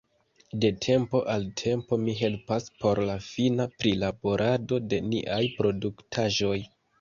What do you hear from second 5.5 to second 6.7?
produktaĵoj.